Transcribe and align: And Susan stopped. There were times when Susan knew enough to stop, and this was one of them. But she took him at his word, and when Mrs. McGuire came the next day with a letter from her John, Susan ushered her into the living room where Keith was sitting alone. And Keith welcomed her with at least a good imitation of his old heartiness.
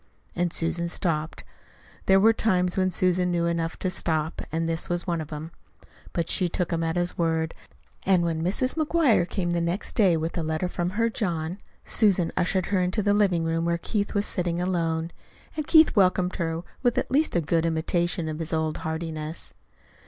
And 0.35 0.51
Susan 0.51 0.87
stopped. 0.87 1.43
There 2.07 2.19
were 2.19 2.33
times 2.33 2.75
when 2.75 2.89
Susan 2.89 3.29
knew 3.29 3.45
enough 3.45 3.77
to 3.77 3.91
stop, 3.91 4.41
and 4.51 4.67
this 4.67 4.89
was 4.89 5.05
one 5.05 5.21
of 5.21 5.27
them. 5.27 5.51
But 6.11 6.27
she 6.27 6.49
took 6.49 6.73
him 6.73 6.83
at 6.83 6.95
his 6.95 7.19
word, 7.19 7.53
and 8.03 8.23
when 8.23 8.41
Mrs. 8.41 8.75
McGuire 8.83 9.29
came 9.29 9.51
the 9.51 9.61
next 9.61 9.93
day 9.93 10.17
with 10.17 10.35
a 10.39 10.41
letter 10.41 10.67
from 10.67 10.89
her 10.97 11.11
John, 11.11 11.59
Susan 11.85 12.31
ushered 12.35 12.65
her 12.73 12.81
into 12.81 13.03
the 13.03 13.13
living 13.13 13.43
room 13.43 13.63
where 13.63 13.77
Keith 13.77 14.15
was 14.15 14.25
sitting 14.25 14.59
alone. 14.59 15.11
And 15.55 15.67
Keith 15.67 15.95
welcomed 15.95 16.37
her 16.37 16.63
with 16.81 16.97
at 16.97 17.11
least 17.11 17.35
a 17.35 17.39
good 17.41 17.63
imitation 17.67 18.27
of 18.27 18.39
his 18.39 18.51
old 18.53 18.77
heartiness. 18.77 19.53